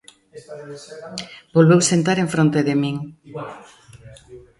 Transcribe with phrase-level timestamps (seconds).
[1.55, 2.95] Volveu sentar en fronte de min.